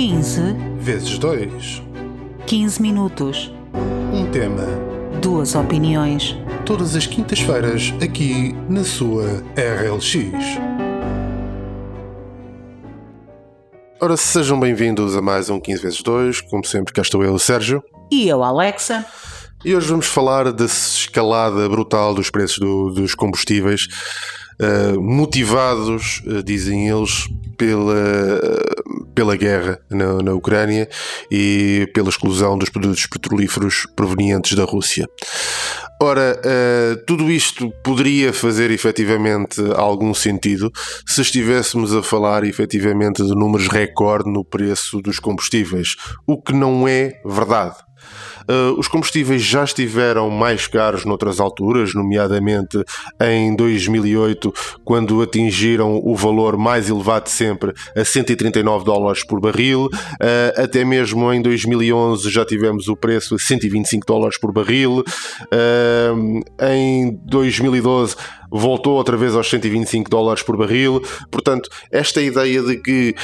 15 0.00 0.42
vezes 0.78 1.16
2. 1.18 1.82
15 2.46 2.82
minutos. 2.82 3.50
Um 4.12 4.30
tema. 4.30 4.66
Duas 5.22 5.54
opiniões. 5.54 6.36
Todas 6.66 6.94
as 6.94 7.06
quintas-feiras, 7.06 7.94
aqui 8.02 8.54
na 8.68 8.84
sua 8.84 9.24
RLX. 9.56 10.16
Ora, 13.98 14.18
sejam 14.18 14.60
bem-vindos 14.60 15.16
a 15.16 15.22
mais 15.22 15.48
um 15.48 15.58
15 15.58 15.82
vezes 15.82 16.02
2. 16.02 16.42
Como 16.42 16.62
sempre, 16.66 16.92
cá 16.92 17.00
estou 17.00 17.24
eu, 17.24 17.32
o 17.32 17.38
Sérgio. 17.38 17.82
E 18.12 18.28
eu, 18.28 18.44
Alexa. 18.44 19.02
E 19.64 19.74
hoje 19.74 19.88
vamos 19.88 20.04
falar 20.04 20.52
da 20.52 20.66
escalada 20.66 21.66
brutal 21.70 22.12
dos 22.12 22.28
preços 22.28 22.58
do- 22.58 22.90
dos 22.90 23.14
combustíveis, 23.14 23.88
eh, 24.60 24.92
motivados, 24.98 26.22
eh, 26.26 26.42
dizem 26.42 26.86
eles, 26.86 27.26
pela, 27.56 27.94
pela 29.16 29.34
guerra 29.34 29.80
na, 29.90 30.22
na 30.22 30.34
Ucrânia 30.34 30.86
e 31.30 31.90
pela 31.94 32.10
exclusão 32.10 32.58
dos 32.58 32.68
produtos 32.68 33.06
petrolíferos 33.06 33.86
provenientes 33.96 34.54
da 34.54 34.64
Rússia. 34.64 35.08
Ora, 36.00 36.38
eh, 36.44 37.02
tudo 37.06 37.30
isto 37.30 37.72
poderia 37.82 38.30
fazer 38.30 38.70
efetivamente 38.70 39.58
algum 39.74 40.12
sentido 40.12 40.70
se 41.06 41.22
estivéssemos 41.22 41.94
a 41.94 42.02
falar 42.02 42.44
efetivamente 42.44 43.24
de 43.24 43.34
números 43.34 43.68
recorde 43.68 44.30
no 44.30 44.44
preço 44.44 45.00
dos 45.00 45.18
combustíveis, 45.18 45.96
o 46.26 46.40
que 46.40 46.52
não 46.52 46.86
é 46.86 47.18
verdade. 47.24 47.85
Uh, 48.48 48.78
os 48.78 48.88
combustíveis 48.88 49.42
já 49.42 49.64
estiveram 49.64 50.30
mais 50.30 50.66
caros 50.66 51.04
noutras 51.04 51.40
alturas, 51.40 51.94
nomeadamente 51.94 52.82
em 53.20 53.54
2008, 53.54 54.52
quando 54.84 55.20
atingiram 55.20 56.00
o 56.02 56.14
valor 56.14 56.56
mais 56.56 56.88
elevado 56.88 57.24
de 57.24 57.30
sempre, 57.30 57.72
a 57.96 58.04
139 58.04 58.84
dólares 58.84 59.24
por 59.24 59.40
barril. 59.40 59.86
Uh, 59.86 60.62
até 60.62 60.84
mesmo 60.84 61.32
em 61.32 61.42
2011 61.42 62.30
já 62.30 62.44
tivemos 62.44 62.88
o 62.88 62.96
preço 62.96 63.34
a 63.34 63.38
125 63.38 64.06
dólares 64.06 64.38
por 64.38 64.52
barril. 64.52 65.02
Uh, 65.52 66.40
em 66.62 67.18
2012 67.24 68.16
voltou 68.50 68.94
outra 68.94 69.16
vez 69.16 69.34
aos 69.34 69.48
125 69.48 70.10
dólares 70.10 70.42
por 70.42 70.56
barril. 70.56 71.02
Portanto, 71.30 71.68
esta 71.90 72.20
ideia 72.20 72.62
de 72.62 72.76
que 72.76 73.14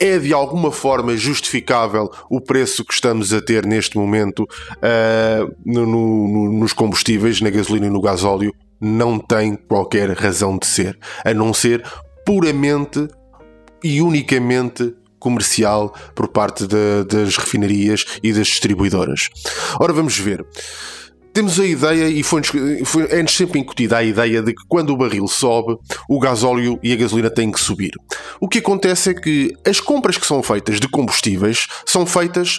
é 0.00 0.18
de 0.18 0.32
alguma 0.32 0.70
forma 0.70 1.16
justificável 1.16 2.10
o 2.30 2.40
preço 2.40 2.84
que 2.84 2.94
estamos 2.94 3.32
a 3.32 3.40
ter 3.40 3.66
neste 3.66 3.96
momento 3.96 4.40
uh, 4.42 5.54
no, 5.64 5.86
no, 5.86 6.52
nos 6.52 6.72
combustíveis, 6.72 7.40
na 7.40 7.50
gasolina 7.50 7.86
e 7.86 7.90
no 7.90 8.00
gasóleo, 8.00 8.52
não 8.80 9.18
tem 9.18 9.54
qualquer 9.54 10.10
razão 10.12 10.56
de 10.56 10.66
ser, 10.66 10.98
a 11.24 11.34
não 11.34 11.52
ser 11.52 11.84
puramente 12.24 13.06
e 13.84 14.00
unicamente 14.00 14.94
comercial 15.18 15.94
por 16.14 16.28
parte 16.28 16.66
de, 16.66 17.04
das 17.04 17.36
refinarias 17.36 18.04
e 18.22 18.32
das 18.32 18.46
distribuidoras. 18.46 19.28
Ora, 19.78 19.92
vamos 19.92 20.18
ver. 20.18 20.44
Temos 21.32 21.60
a 21.60 21.64
ideia, 21.64 22.08
e 22.08 22.22
foi-nos 22.22 22.50
foi, 22.84 23.04
é-nos 23.10 23.36
sempre 23.36 23.60
incutida 23.60 23.98
a 23.98 24.02
ideia 24.02 24.42
de 24.42 24.52
que 24.52 24.62
quando 24.68 24.90
o 24.90 24.96
barril 24.96 25.28
sobe, 25.28 25.76
o 26.08 26.18
gasóleo 26.18 26.78
e 26.82 26.92
a 26.92 26.96
gasolina 26.96 27.30
têm 27.30 27.52
que 27.52 27.60
subir. 27.60 27.92
O 28.40 28.48
que 28.48 28.58
acontece 28.58 29.10
é 29.10 29.14
que 29.14 29.52
as 29.66 29.80
compras 29.80 30.18
que 30.18 30.26
são 30.26 30.42
feitas 30.42 30.80
de 30.80 30.88
combustíveis 30.88 31.68
são 31.86 32.04
feitas 32.04 32.58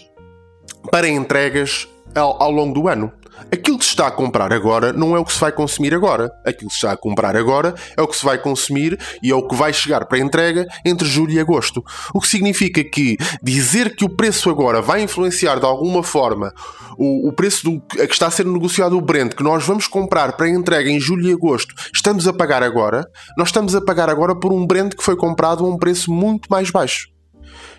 para 0.89 1.08
entregas 1.08 1.88
ao, 2.16 2.41
ao 2.41 2.52
longo 2.52 2.73
do 2.73 2.88
ano. 2.88 3.11
Aquilo 3.52 3.78
que 3.78 3.86
se 3.86 3.92
está 3.92 4.08
a 4.08 4.11
comprar 4.11 4.52
agora 4.52 4.92
não 4.92 5.16
é 5.16 5.20
o 5.20 5.25
que 5.25 5.34
se 5.34 5.39
vai 5.39 5.52
consumir 5.52 5.94
agora. 5.94 6.31
Aquilo 6.45 6.70
que 6.70 6.75
se 6.75 6.80
está 6.80 6.92
a 6.92 6.97
comprar 6.97 7.36
agora 7.36 7.73
é 7.95 8.02
o 8.02 8.08
que 8.08 8.17
se 8.17 8.25
vai 8.25 8.38
consumir 8.38 9.00
e 9.23 9.31
é 9.31 9.36
o 9.36 9.47
que 9.47 9.56
vai 9.56 9.72
chegar 9.73 10.06
para 10.06 10.20
entrega 10.20 10.67
entre 10.86 11.08
julho 11.08 11.31
e 11.31 11.39
agosto. 11.39 11.84
O 12.14 12.19
que 12.19 12.28
significa 12.28 12.84
que 12.84 13.17
dizer 13.42 13.95
que 13.95 14.06
o 14.06 14.09
preço 14.09 14.50
agora 14.50 14.81
vai 14.81 15.02
influenciar 15.02 15.59
de 15.59 15.66
alguma 15.66 16.03
forma 16.03 16.53
o, 16.97 17.30
o 17.30 17.34
preço 17.34 17.64
do, 17.64 17.81
a 18.02 18.07
que 18.07 18.13
está 18.13 18.28
a 18.28 18.31
ser 18.31 18.46
negociado 18.46 18.97
o 18.97 19.02
Brent, 19.02 19.34
que 19.34 19.44
nós 19.44 19.66
vamos 19.66 19.88
comprar 19.88 20.34
para 20.34 20.50
entrega 20.50 20.90
em 20.90 21.00
julho 21.00 21.29
e 21.29 21.34
agosto, 21.34 21.73
estamos 21.94 22.28
a 22.28 22.34
pagar 22.34 22.63
agora, 22.63 23.06
nós 23.38 23.47
estamos 23.47 23.75
a 23.75 23.81
pagar 23.81 24.09
agora 24.09 24.35
por 24.35 24.52
um 24.52 24.66
Brent 24.66 24.94
que 24.96 25.03
foi 25.03 25.16
comprado 25.16 25.66
a 25.66 25.68
um 25.68 25.78
preço 25.78 26.12
muito 26.12 26.47
mais 26.50 26.69
baixo. 26.69 27.10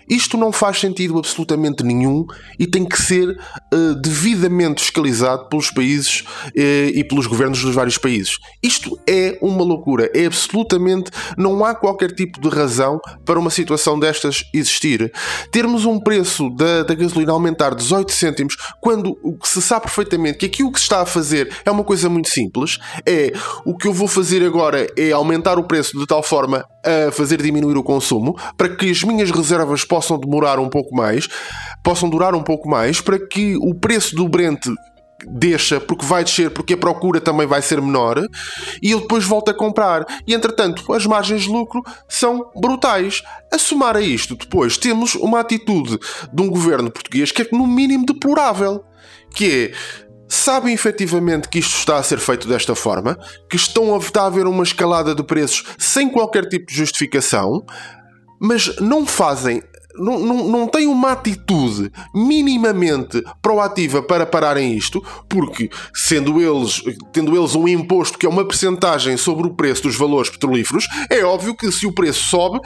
Isto 0.09 0.37
não 0.37 0.51
faz 0.51 0.79
sentido 0.79 1.17
absolutamente 1.17 1.83
nenhum 1.83 2.25
e 2.59 2.67
tem 2.67 2.85
que 2.85 3.01
ser 3.01 3.29
uh, 3.29 3.95
devidamente 4.01 4.81
fiscalizado 4.81 5.47
pelos 5.49 5.69
países 5.71 6.21
uh, 6.21 6.89
e 6.93 7.03
pelos 7.03 7.27
governos 7.27 7.61
dos 7.61 7.73
vários 7.73 7.97
países. 7.97 8.37
Isto 8.61 8.97
é 9.07 9.37
uma 9.41 9.63
loucura. 9.63 10.09
É 10.13 10.25
absolutamente. 10.25 11.11
Não 11.37 11.63
há 11.65 11.73
qualquer 11.75 12.11
tipo 12.11 12.39
de 12.39 12.49
razão 12.49 12.99
para 13.25 13.39
uma 13.39 13.49
situação 13.49 13.99
destas 13.99 14.43
existir. 14.53 15.11
Termos 15.51 15.85
um 15.85 15.99
preço 15.99 16.49
da, 16.49 16.83
da 16.83 16.93
gasolina 16.93 17.31
aumentar 17.31 17.75
18 17.75 18.11
cêntimos 18.11 18.55
quando 18.81 19.17
se 19.43 19.61
sabe 19.61 19.83
perfeitamente 19.83 20.37
que 20.37 20.45
aquilo 20.45 20.71
que 20.71 20.79
se 20.79 20.85
está 20.85 21.01
a 21.01 21.05
fazer 21.05 21.51
é 21.65 21.71
uma 21.71 21.83
coisa 21.83 22.09
muito 22.09 22.29
simples. 22.29 22.79
É 23.05 23.31
o 23.65 23.75
que 23.75 23.87
eu 23.87 23.93
vou 23.93 24.07
fazer 24.07 24.43
agora 24.45 24.87
é 24.97 25.11
aumentar 25.11 25.57
o 25.57 25.63
preço 25.63 25.97
de 25.97 26.05
tal 26.05 26.23
forma 26.23 26.65
a 26.83 27.11
fazer 27.11 27.41
diminuir 27.41 27.77
o 27.77 27.83
consumo 27.83 28.37
para 28.57 28.69
que 28.69 28.89
as 28.89 29.03
minhas 29.03 29.31
reservas 29.31 29.83
possam 29.83 30.19
demorar 30.19 30.59
um 30.59 30.69
pouco 30.69 30.95
mais, 30.95 31.27
possam 31.83 32.09
durar 32.09 32.35
um 32.35 32.43
pouco 32.43 32.69
mais, 32.69 33.01
para 33.01 33.19
que 33.19 33.55
o 33.57 33.73
preço 33.73 34.15
do 34.15 34.27
Brent 34.27 34.67
deixa, 35.25 35.79
porque 35.79 36.05
vai 36.05 36.23
descer, 36.23 36.49
porque 36.51 36.73
a 36.73 36.77
procura 36.77 37.21
também 37.21 37.47
vai 37.47 37.61
ser 37.61 37.81
menor, 37.81 38.21
e 38.81 38.91
eu 38.91 39.01
depois 39.01 39.23
volto 39.23 39.49
a 39.49 39.53
comprar. 39.53 40.05
E 40.27 40.33
entretanto, 40.33 40.91
as 40.93 41.05
margens 41.05 41.43
de 41.43 41.49
lucro 41.49 41.81
são 42.07 42.51
brutais. 42.55 43.21
A 43.51 43.57
somar 43.57 43.95
a 43.95 44.01
isto, 44.01 44.35
depois 44.35 44.77
temos 44.77 45.15
uma 45.15 45.39
atitude 45.39 45.97
de 46.31 46.41
um 46.41 46.49
governo 46.49 46.91
português 46.91 47.31
que 47.31 47.43
é 47.43 47.47
no 47.51 47.65
mínimo 47.65 48.05
deplorável, 48.05 48.83
que 49.33 49.71
é 49.71 50.03
sabem 50.33 50.73
efetivamente 50.73 51.47
que 51.47 51.59
isto 51.59 51.77
está 51.77 51.97
a 51.97 52.03
ser 52.03 52.19
feito 52.19 52.47
desta 52.47 52.75
forma, 52.75 53.17
que 53.49 53.55
estão 53.55 53.95
a, 53.95 53.97
está 53.97 54.23
a 54.23 54.25
haver 54.25 54.47
uma 54.47 54.63
escalada 54.63 55.13
de 55.13 55.23
preços 55.23 55.63
sem 55.77 56.09
qualquer 56.09 56.47
tipo 56.47 56.65
de 56.65 56.75
justificação, 56.75 57.65
mas 58.39 58.75
não 58.79 59.05
fazem 59.05 59.61
não, 59.95 60.19
não, 60.19 60.47
não 60.47 60.67
têm 60.67 60.87
uma 60.87 61.11
atitude 61.11 61.91
minimamente 62.13 63.23
proativa 63.41 64.01
para 64.01 64.25
pararem 64.25 64.75
isto, 64.75 65.03
porque 65.29 65.69
sendo 65.93 66.41
eles, 66.41 66.81
tendo 67.11 67.37
eles 67.37 67.55
um 67.55 67.67
imposto 67.67 68.17
que 68.17 68.25
é 68.25 68.29
uma 68.29 68.45
percentagem 68.45 69.17
sobre 69.17 69.47
o 69.47 69.53
preço 69.53 69.83
dos 69.83 69.95
valores 69.95 70.29
petrolíferos, 70.29 70.87
é 71.09 71.23
óbvio 71.23 71.55
que 71.55 71.71
se 71.71 71.85
o 71.85 71.91
preço 71.91 72.23
sobe, 72.23 72.59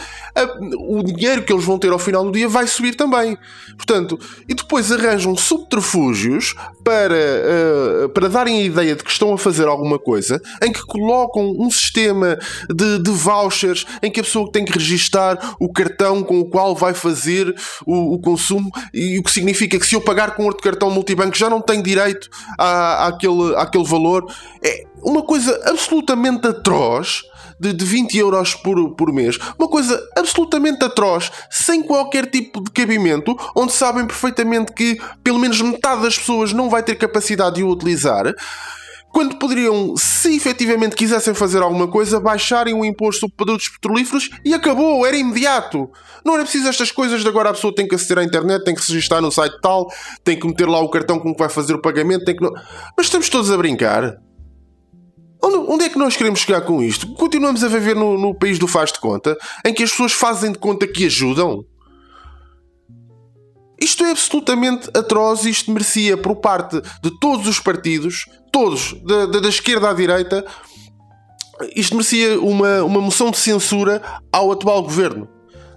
o 0.80 1.04
dinheiro 1.04 1.44
que 1.44 1.52
eles 1.52 1.66
vão 1.66 1.78
ter 1.78 1.92
ao 1.92 2.00
final 2.00 2.24
do 2.24 2.32
dia 2.32 2.48
vai 2.48 2.68
subir 2.68 2.96
também. 2.96 3.38
Portanto, 3.76 4.18
e 4.48 4.54
depois 4.54 4.92
arranjam 4.92 5.36
subterfúgios 5.36 6.56
para, 6.84 8.06
uh, 8.06 8.10
para 8.10 8.30
darem 8.30 8.60
a 8.60 8.64
ideia 8.64 8.96
de 8.96 9.04
que 9.04 9.12
estão 9.12 9.34
a 9.34 9.38
fazer 9.38 9.68
alguma 9.68 10.00
coisa, 10.00 10.42
em 10.64 10.72
que 10.72 10.82
colocam 10.86 11.54
um 11.60 11.70
sistema 11.70 12.38
de, 12.74 13.00
de 13.00 13.12
vouchers 13.12 13.86
em 14.02 14.10
que 14.10 14.20
a 14.20 14.24
pessoa 14.24 14.50
tem 14.52 14.64
que 14.64 14.74
registar 14.74 15.56
o 15.60 15.72
cartão 15.72 16.24
com 16.24 16.40
o 16.40 16.46
qual 16.46 16.76
vai 16.76 16.94
fazer 16.94 17.17
fazer 17.18 17.56
o, 17.86 18.14
o, 18.14 18.20
consumo 18.20 18.72
e 18.94 19.18
o 19.18 19.24
que 19.24 19.32
significa 19.32 19.80
que 19.80 19.86
se 19.86 19.96
eu 19.96 20.02
pagar 20.02 20.36
com 20.36 20.46
outro 20.46 20.62
cartão 20.64 20.92
multibanco 20.92 21.36
já 21.36 21.50
não 21.50 21.62
tenho 21.62 21.82
direito 21.82 22.30
à, 22.58 23.08
àquele, 23.08 23.56
àquele 23.56 23.84
valor. 23.84 24.32
É 24.64 24.84
uma 25.02 25.24
coisa 25.24 25.60
absolutamente 25.66 26.48
atroz. 26.48 27.24
De, 27.60 27.74
de 27.74 27.84
20 27.84 28.16
euros 28.20 28.54
por, 28.54 28.92
por 28.92 29.12
mês, 29.12 29.40
uma 29.58 29.68
coisa 29.68 30.00
absolutamente 30.16 30.86
atroz, 30.86 31.32
sem 31.50 31.82
qualquer 31.82 32.30
tipo 32.30 32.64
de 32.64 32.70
cabimento, 32.70 33.36
onde 33.56 33.74
sabem 33.74 34.06
perfeitamente 34.06 34.72
que 34.74 35.02
pelo 35.24 35.40
menos 35.40 35.60
metade 35.60 36.04
das 36.04 36.20
pessoas 36.20 36.54
não 36.54 36.70
vai 36.70 36.84
ter 36.84 36.94
capacidade 36.94 37.56
de 37.56 37.64
o 37.64 37.70
utilizar 37.70 38.32
quando 39.18 39.36
poderiam, 39.38 39.96
se 39.98 40.36
efetivamente 40.36 40.96
quisessem 40.96 41.34
fazer 41.34 41.64
alguma 41.64 41.88
coisa, 41.88 42.20
baixarem 42.20 42.76
o 42.76 42.86
imposto 42.86 43.22
sobre 43.22 43.36
produtos 43.36 43.68
petrolíferos 43.68 44.30
e 44.46 44.54
acabou, 44.54 45.04
era 45.08 45.18
imediato. 45.18 45.90
Não 46.24 46.36
era 46.36 46.44
preciso 46.44 46.68
estas 46.68 46.92
coisas 46.92 47.24
de 47.24 47.28
agora 47.28 47.50
a 47.50 47.54
pessoa 47.54 47.74
tem 47.74 47.88
que 47.88 47.96
aceder 47.96 48.20
à 48.20 48.24
internet, 48.24 48.64
tem 48.64 48.76
que 48.76 48.86
se 48.86 48.94
registrar 48.94 49.20
no 49.20 49.32
site 49.32 49.60
tal, 49.60 49.92
tem 50.24 50.40
que 50.40 50.46
meter 50.46 50.68
lá 50.68 50.80
o 50.82 50.90
cartão 50.90 51.18
com 51.18 51.34
que 51.34 51.40
vai 51.40 51.50
fazer 51.50 51.74
o 51.74 51.82
pagamento, 51.82 52.26
tem 52.26 52.36
que. 52.36 52.44
Mas 52.96 53.08
estamos 53.08 53.28
todos 53.28 53.50
a 53.50 53.58
brincar. 53.58 54.18
Onde 55.42 55.86
é 55.86 55.90
que 55.90 55.98
nós 55.98 56.16
queremos 56.16 56.42
chegar 56.42 56.62
com 56.62 56.84
isto? 56.84 57.12
Continuamos 57.16 57.64
a 57.64 57.68
viver 57.68 57.96
no, 57.96 58.20
no 58.20 58.38
país 58.38 58.60
do 58.60 58.68
faz 58.68 58.92
de 58.92 59.00
conta, 59.00 59.36
em 59.66 59.74
que 59.74 59.82
as 59.82 59.90
pessoas 59.90 60.12
fazem 60.12 60.52
de 60.52 60.60
conta 60.60 60.86
que 60.86 61.08
ajudam? 61.08 61.66
Isto 63.80 64.04
é 64.06 64.12
absolutamente 64.12 64.90
atroz 64.94 65.46
e 65.46 65.50
isto 65.50 65.72
merecia, 65.72 66.18
por 66.18 66.38
parte 66.38 66.82
de 67.02 67.20
todos 67.20 67.48
os 67.48 67.60
partidos, 67.60 68.26
todos, 68.52 68.94
da, 69.04 69.26
da, 69.28 69.40
da 69.40 69.50
esquerda 69.50 69.90
à 69.90 69.94
direita, 69.94 70.46
isto 71.76 71.96
merecia 71.96 72.40
uma, 72.40 72.84
uma 72.84 73.02
moção 73.02 73.32
de 73.32 73.38
censura 73.38 74.02
ao 74.32 74.52
atual 74.52 74.82
governo. 74.84 75.28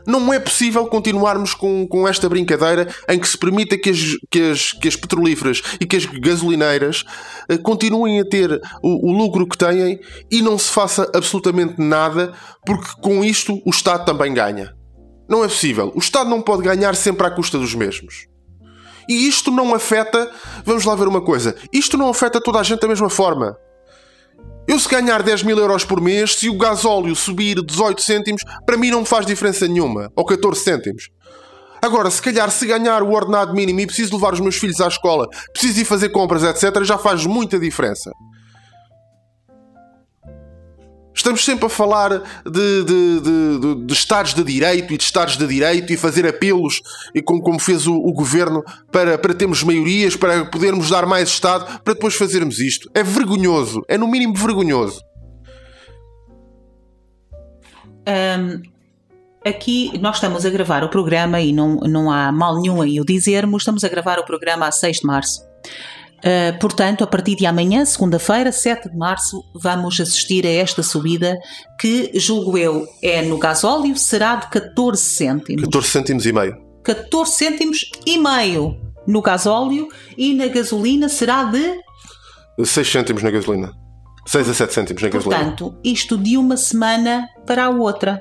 Não 0.06 0.32
é 0.32 0.40
possível 0.40 0.86
continuarmos 0.86 1.54
com, 1.54 1.86
com 1.86 2.08
esta 2.08 2.28
brincadeira 2.28 2.88
em 3.08 3.18
que 3.18 3.28
se 3.28 3.36
permita 3.36 3.78
que 3.78 3.90
as, 3.90 3.98
que 4.30 4.50
as, 4.50 4.72
que 4.72 4.88
as 4.88 4.96
petrolíferas 4.96 5.62
e 5.80 5.86
que 5.86 5.96
as 5.96 6.06
gasolineiras 6.06 7.04
uh, 7.50 7.58
continuem 7.62 8.18
a 8.18 8.24
ter 8.24 8.60
o, 8.82 9.10
o, 9.10 9.12
lucro 9.12 9.46
que 9.46 9.58
têm 9.58 10.00
e 10.30 10.42
não 10.42 10.58
se 10.58 10.70
faça 10.70 11.10
absolutamente 11.14 11.74
nada, 11.78 12.32
porque 12.64 12.88
com 13.02 13.22
isto 13.22 13.60
o 13.64 13.70
Estado 13.70 14.04
também 14.04 14.32
ganha. 14.32 14.74
Não 15.30 15.44
é 15.44 15.48
possível. 15.48 15.92
O 15.94 16.00
Estado 16.00 16.28
não 16.28 16.42
pode 16.42 16.62
ganhar 16.62 16.96
sempre 16.96 17.24
à 17.24 17.30
custa 17.30 17.56
dos 17.56 17.72
mesmos. 17.72 18.26
E 19.08 19.28
isto 19.28 19.52
não 19.52 19.72
afeta. 19.72 20.28
Vamos 20.64 20.84
lá 20.84 20.96
ver 20.96 21.06
uma 21.06 21.20
coisa. 21.20 21.54
Isto 21.72 21.96
não 21.96 22.10
afeta 22.10 22.40
toda 22.40 22.58
a 22.58 22.62
gente 22.64 22.80
da 22.80 22.88
mesma 22.88 23.08
forma. 23.08 23.56
Eu, 24.66 24.78
se 24.78 24.88
ganhar 24.88 25.22
10 25.22 25.44
mil 25.44 25.56
euros 25.56 25.84
por 25.84 26.00
mês, 26.00 26.36
se 26.36 26.48
o 26.48 26.58
gasóleo 26.58 27.14
subir 27.14 27.64
18 27.64 28.02
cêntimos, 28.02 28.42
para 28.66 28.76
mim 28.76 28.90
não 28.90 29.00
me 29.00 29.06
faz 29.06 29.24
diferença 29.24 29.68
nenhuma. 29.68 30.10
Ou 30.16 30.24
14 30.24 30.62
cêntimos. 30.62 31.10
Agora, 31.80 32.10
se 32.10 32.20
calhar, 32.20 32.50
se 32.50 32.66
ganhar 32.66 33.02
o 33.02 33.12
ordenado 33.12 33.54
mínimo 33.54 33.80
e 33.80 33.86
preciso 33.86 34.14
levar 34.14 34.34
os 34.34 34.40
meus 34.40 34.56
filhos 34.56 34.80
à 34.80 34.88
escola, 34.88 35.28
preciso 35.52 35.80
ir 35.80 35.84
fazer 35.84 36.10
compras, 36.10 36.42
etc., 36.42 36.82
já 36.84 36.98
faz 36.98 37.24
muita 37.24 37.58
diferença. 37.58 38.10
Estamos 41.20 41.44
sempre 41.44 41.66
a 41.66 41.68
falar 41.68 42.22
de, 42.46 42.82
de, 42.82 43.20
de, 43.20 43.84
de, 43.84 43.92
Estados 43.92 44.32
de 44.32 44.42
Direito 44.42 44.94
e 44.94 44.96
de 44.96 45.04
Estados 45.04 45.36
de 45.36 45.46
Direito 45.46 45.92
e 45.92 45.96
fazer 45.98 46.26
apelos, 46.26 46.80
e 47.14 47.20
como, 47.20 47.42
como 47.42 47.58
fez 47.58 47.86
o, 47.86 47.94
o, 47.94 48.10
Governo, 48.10 48.64
para, 48.90 49.18
para 49.18 49.34
termos 49.34 49.62
maiorias, 49.62 50.16
para 50.16 50.46
podermos 50.46 50.88
dar 50.88 51.04
mais 51.04 51.28
Estado, 51.28 51.82
para 51.84 51.92
depois 51.92 52.14
fazermos 52.14 52.58
isto. 52.58 52.90
É 52.94 53.02
vergonhoso. 53.02 53.84
É 53.86 53.98
no 53.98 54.08
mínimo 54.08 54.34
vergonhoso. 54.34 55.02
Um, 58.08 58.62
aqui 59.46 59.98
nós 59.98 60.16
estamos 60.16 60.46
a 60.46 60.48
gravar 60.48 60.82
o 60.84 60.88
programa 60.88 61.38
e 61.38 61.52
não, 61.52 61.76
não 61.80 62.10
há 62.10 62.32
mal 62.32 62.58
nenhum 62.58 62.82
em 62.82 62.98
o 62.98 63.04
dizermos, 63.04 63.60
estamos 63.60 63.84
a 63.84 63.90
gravar 63.90 64.18
o 64.18 64.24
programa 64.24 64.66
a 64.66 64.72
6 64.72 65.00
de 65.00 65.06
março. 65.06 65.49
Uh, 66.20 66.58
portanto, 66.58 67.02
a 67.02 67.06
partir 67.06 67.34
de 67.34 67.46
amanhã, 67.46 67.84
segunda-feira, 67.84 68.52
7 68.52 68.90
de 68.90 68.96
março, 68.96 69.42
vamos 69.54 69.98
assistir 69.98 70.46
a 70.46 70.50
esta 70.50 70.82
subida 70.82 71.38
que, 71.78 72.10
julgo 72.14 72.58
eu, 72.58 72.86
é 73.02 73.22
no 73.22 73.38
gasóleo, 73.38 73.96
será 73.96 74.36
de 74.36 74.48
14 74.48 75.02
cêntimos. 75.02 75.62
14 75.64 75.88
cêntimos 75.88 76.26
e 76.26 76.32
meio. 76.32 76.56
14 76.84 77.32
cêntimos 77.32 77.90
e 78.06 78.18
meio 78.18 78.78
no 79.06 79.22
gasóleo 79.22 79.88
e 80.16 80.34
na 80.34 80.46
gasolina 80.48 81.08
será 81.08 81.44
de 81.44 81.80
6 82.62 82.90
cêntimos 82.90 83.22
na 83.22 83.30
gasolina. 83.30 83.72
6 84.26 84.48
a 84.48 84.54
7 84.54 84.74
cêntimos 84.74 85.02
na 85.02 85.08
gasolina. 85.08 85.44
Portanto, 85.44 85.74
isto 85.82 86.18
de 86.18 86.36
uma 86.36 86.56
semana 86.56 87.26
para 87.46 87.64
a 87.64 87.70
outra. 87.70 88.20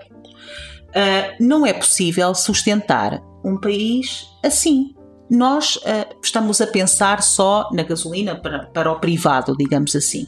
Uh, 0.90 1.36
não 1.40 1.66
é 1.66 1.74
possível 1.74 2.34
sustentar 2.34 3.22
um 3.46 3.60
país 3.60 4.26
assim 4.44 4.96
nós 5.30 5.76
uh, 5.78 6.16
estamos 6.22 6.60
a 6.62 6.68
pensar 6.68 7.22
só 7.22 7.70
na 7.72 7.84
gasolina 7.84 8.36
para, 8.36 8.66
para 8.68 8.92
o 8.92 9.00
privado, 9.00 9.56
digamos 9.58 9.96
assim. 9.96 10.26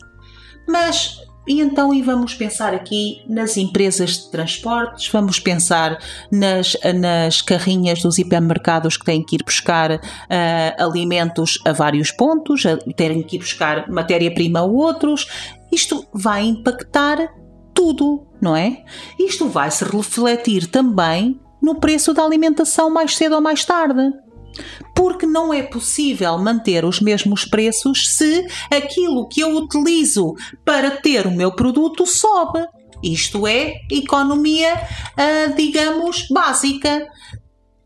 Mas 0.67 1.19
e 1.47 1.59
então 1.59 1.91
e 1.91 2.03
vamos 2.03 2.35
pensar 2.35 2.73
aqui 2.73 3.23
nas 3.27 3.57
empresas 3.57 4.11
de 4.11 4.31
transportes, 4.31 5.09
vamos 5.09 5.39
pensar 5.39 5.97
nas, 6.31 6.77
nas 6.95 7.41
carrinhas 7.41 8.01
dos 8.03 8.19
hipermercados 8.19 8.95
que 8.95 9.05
têm 9.05 9.23
que 9.23 9.37
ir 9.37 9.43
buscar 9.43 9.91
uh, 9.91 9.99
alimentos 10.77 11.57
a 11.65 11.71
vários 11.71 12.11
pontos, 12.11 12.63
a, 12.65 12.77
terem 12.93 13.23
que 13.23 13.37
ir 13.37 13.39
buscar 13.39 13.89
matéria-prima 13.89 14.59
a 14.59 14.63
outros. 14.63 15.27
Isto 15.71 16.05
vai 16.13 16.43
impactar 16.43 17.17
tudo, 17.73 18.27
não 18.39 18.55
é? 18.55 18.83
Isto 19.19 19.49
vai 19.49 19.71
se 19.71 19.83
refletir 19.83 20.67
também 20.67 21.39
no 21.61 21.79
preço 21.79 22.13
da 22.13 22.23
alimentação 22.23 22.89
mais 22.91 23.15
cedo 23.15 23.35
ou 23.35 23.41
mais 23.41 23.65
tarde 23.65 24.13
porque 24.95 25.25
não 25.25 25.53
é 25.53 25.63
possível 25.63 26.37
manter 26.37 26.85
os 26.85 26.99
mesmos 26.99 27.45
preços 27.45 28.15
se 28.15 28.45
aquilo 28.71 29.27
que 29.27 29.41
eu 29.41 29.55
utilizo 29.55 30.33
para 30.65 30.91
ter 30.91 31.27
o 31.27 31.31
meu 31.31 31.51
produto 31.51 32.05
sobe. 32.05 32.65
Isto 33.03 33.47
é 33.47 33.73
economia, 33.91 34.75
uh, 34.75 35.55
digamos, 35.55 36.27
básica. 36.29 37.07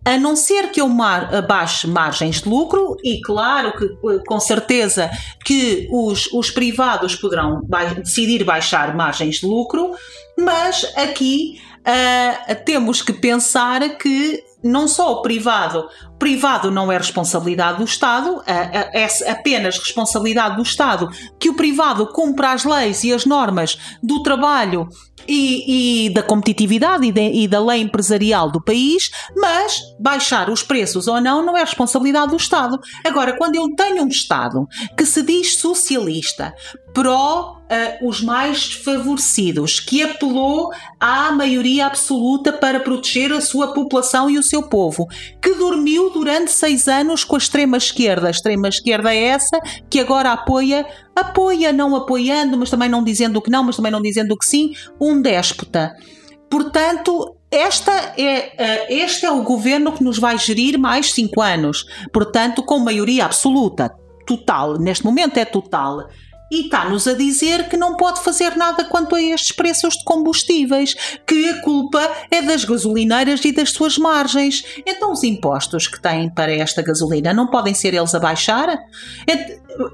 A 0.04 0.18
não 0.18 0.36
ser 0.36 0.70
que 0.70 0.80
eu 0.80 0.88
mar, 0.88 1.42
baixe 1.48 1.88
margens 1.88 2.42
de 2.42 2.48
lucro, 2.48 2.96
e 3.04 3.20
claro 3.22 3.74
que 3.76 3.88
com 4.28 4.40
certeza 4.40 5.10
que 5.44 5.88
os, 5.92 6.28
os 6.32 6.52
privados 6.52 7.16
poderão 7.16 7.62
decidir 7.98 8.44
baixar 8.44 8.96
margens 8.96 9.38
de 9.38 9.48
lucro, 9.48 9.96
mas 10.38 10.86
aqui 10.96 11.60
uh, 11.86 12.56
temos 12.66 13.02
que 13.02 13.14
pensar 13.14 13.98
que 13.98 14.44
não 14.66 14.88
só 14.88 15.14
o 15.14 15.22
privado, 15.22 15.88
privado 16.18 16.72
não 16.72 16.92
é 16.92 16.98
responsabilidade 16.98 17.78
do 17.78 17.84
Estado, 17.84 18.42
é 18.48 19.08
apenas 19.30 19.78
responsabilidade 19.78 20.56
do 20.56 20.64
Estado 20.64 21.08
que 21.40 21.50
o 21.50 21.54
privado 21.54 22.08
cumpra 22.08 22.52
as 22.52 22.66
leis 22.66 23.04
e 23.04 23.14
as 23.14 23.26
normas 23.26 23.78
do 24.02 24.24
trabalho 24.24 24.90
e, 25.28 26.06
e 26.08 26.10
da 26.10 26.24
competitividade 26.24 27.06
e, 27.06 27.12
de, 27.12 27.32
e, 27.32 27.48
da 27.48 27.64
lei 27.64 27.82
empresarial 27.82 28.50
do 28.50 28.64
país, 28.64 29.12
mas 29.36 29.82
baixar 30.00 30.50
os 30.50 30.64
preços 30.64 31.08
ou 31.08 31.22
não 31.22 31.46
não 31.46 31.56
é 31.56 31.62
responsabilidade 31.62 32.32
do 32.32 32.38
Estado. 32.38 32.80
Agora, 33.06 33.38
quando 33.38 33.56
eu 33.56 33.76
tenho 33.76 34.04
um 34.04 34.08
Estado 34.08 34.68
que 34.98 35.06
se 35.06 35.22
diz 35.22 35.58
socialista, 35.58 36.54
pró 36.96 37.58
uh, 37.60 38.08
os 38.08 38.22
mais 38.22 38.70
desfavorecidos, 38.70 39.82
que 39.82 40.02
apelou 40.02 40.72
à 40.98 41.30
maioria 41.34 41.88
absoluta 41.88 42.54
para 42.54 42.80
proteger 42.80 43.34
a 43.34 43.42
sua 43.42 43.74
população 43.74 44.30
e 44.30 44.40
o 44.40 44.44
seu 44.44 44.64
povo, 44.64 45.06
que 45.42 45.54
dormiu 45.56 46.10
durante 46.10 46.52
seis 46.52 46.88
anos 46.88 47.26
com 47.26 47.36
a 47.36 47.38
extrema 47.38 47.76
esquerda. 47.76 48.30
A 48.30 48.32
extrema 48.32 48.70
esquerda 48.70 49.14
é 49.14 49.26
essa 49.26 49.60
que 49.90 50.00
agora 50.00 50.32
apoia, 50.32 50.86
apoia, 51.14 51.74
não 51.74 51.94
apoiando, 51.98 52.58
mas 52.58 52.70
também 52.70 52.88
não 52.88 53.04
dizendo 53.04 53.42
que 53.42 53.52
não, 53.52 53.66
mas 53.66 53.76
também 53.76 53.92
não 53.92 54.02
dizendo 54.02 54.38
que 54.38 54.46
sim, 54.46 54.72
um 55.00 55.22
déspota. 55.22 55.94
Portanto, 56.50 57.36
esta 57.52 57.92
é, 58.18 58.54
uh, 58.58 58.86
este 58.88 59.26
é 59.26 59.32
o 59.32 59.44
governo 59.44 59.92
que 59.92 60.04
nos 60.04 60.18
vai 60.18 60.38
gerir 60.38 60.80
mais 60.80 61.12
cinco 61.12 61.42
anos. 61.42 61.86
Portanto, 62.14 62.64
com 62.64 62.80
maioria 62.80 63.26
absoluta, 63.26 63.92
total, 64.26 64.80
neste 64.80 65.04
momento 65.04 65.38
é 65.38 65.44
total 65.44 66.08
e 66.56 66.62
está-nos 66.62 67.06
a 67.06 67.14
dizer 67.14 67.68
que 67.68 67.76
não 67.76 67.98
pode 67.98 68.24
fazer 68.24 68.56
nada 68.56 68.86
quanto 68.86 69.14
a 69.14 69.22
estes 69.22 69.52
preços 69.52 69.96
de 69.96 70.06
combustíveis, 70.06 70.96
que 71.28 71.50
a 71.50 71.62
culpa 71.62 72.10
é 72.32 72.42
das 72.42 72.64
gasolineiras 72.64 73.44
e 73.44 73.52
das 73.52 73.72
suas 73.72 73.98
margens. 73.98 74.64
Então, 74.86 75.12
os 75.12 75.24
impostos 75.24 75.88
que 75.88 76.02
têm 76.02 76.30
para 76.30 76.54
esta 76.54 76.82
gasolina 76.82 77.34
não 77.34 77.48
podem 77.48 77.74
ser 77.74 77.94
eles 77.94 78.16
a 78.16 78.20
baixar? 78.20 78.70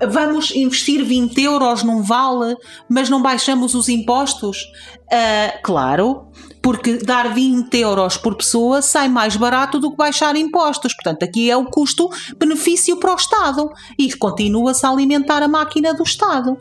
Vamos 0.08 0.52
investir 0.52 1.04
20 1.04 1.42
euros 1.42 1.84
num 1.84 2.02
vale, 2.02 2.56
mas 2.90 3.10
não 3.10 3.22
baixamos 3.22 3.74
os 3.74 3.90
impostos? 3.90 4.72
Uh, 5.12 5.62
claro, 5.64 6.28
porque 6.62 6.98
dar 6.98 7.34
20 7.34 7.74
euros 7.78 8.18
por 8.18 8.36
pessoa 8.36 8.82
sai 8.82 9.10
mais 9.10 9.36
barato 9.36 9.80
do 9.80 9.92
que 9.92 9.98
baixar 9.98 10.36
impostos. 10.36 10.94
Portanto, 10.94 11.24
aqui 11.24 11.50
é 11.50 11.58
o 11.58 11.66
custo-benefício 11.66 12.98
para 12.98 13.14
o 13.14 13.16
Estado 13.16 13.70
e 13.98 14.14
continua-se 14.14 14.86
a 14.86 14.90
alimentar 14.90 15.42
a 15.42 15.48
máquina 15.48 15.94
do 15.94 16.04
Estado. 16.04 16.58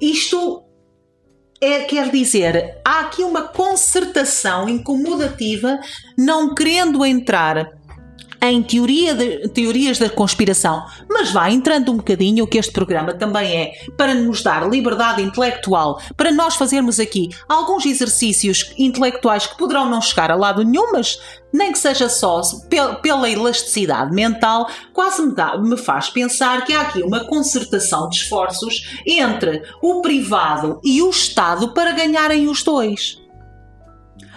Isto 0.00 0.62
é, 1.60 1.80
quer 1.84 2.10
dizer, 2.10 2.80
há 2.84 3.00
aqui 3.00 3.24
uma 3.24 3.42
concertação 3.42 4.68
incomodativa, 4.68 5.78
não 6.16 6.54
querendo 6.54 7.04
entrar 7.04 7.83
em 8.50 8.62
teoria 8.62 9.14
de, 9.14 9.48
teorias 9.48 9.98
da 9.98 10.08
conspiração, 10.08 10.84
mas 11.08 11.30
vai 11.30 11.52
entrando 11.52 11.92
um 11.92 11.96
bocadinho, 11.96 12.44
o 12.44 12.46
que 12.46 12.58
este 12.58 12.72
programa 12.72 13.14
também 13.14 13.56
é, 13.56 13.72
para 13.96 14.14
nos 14.14 14.42
dar 14.42 14.68
liberdade 14.68 15.22
intelectual, 15.22 16.00
para 16.16 16.32
nós 16.32 16.56
fazermos 16.56 16.98
aqui 16.98 17.30
alguns 17.48 17.84
exercícios 17.86 18.72
intelectuais 18.76 19.46
que 19.46 19.56
poderão 19.56 19.88
não 19.88 20.00
chegar 20.00 20.30
a 20.30 20.36
lado 20.36 20.62
nenhum, 20.64 20.92
mas 20.92 21.18
nem 21.52 21.70
que 21.70 21.78
seja 21.78 22.08
só 22.08 22.42
pela 23.00 23.30
elasticidade 23.30 24.12
mental, 24.12 24.68
quase 24.92 25.22
me, 25.22 25.34
dá, 25.34 25.56
me 25.56 25.76
faz 25.76 26.10
pensar 26.10 26.64
que 26.64 26.74
há 26.74 26.80
aqui 26.80 27.02
uma 27.02 27.24
concertação 27.24 28.08
de 28.08 28.16
esforços 28.16 28.98
entre 29.06 29.62
o 29.80 30.02
privado 30.02 30.80
e 30.82 31.00
o 31.00 31.10
Estado 31.10 31.68
para 31.68 31.92
ganharem 31.92 32.48
os 32.48 32.64
dois. 32.64 33.22